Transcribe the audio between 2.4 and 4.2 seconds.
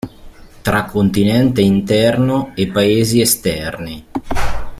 e paesi esterni.